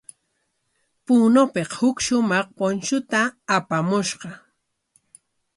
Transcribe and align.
Punopik 1.05 1.71
huk 1.79 1.97
shumaq 2.05 2.47
punchuta 2.57 3.21
apamushqa. 3.55 4.29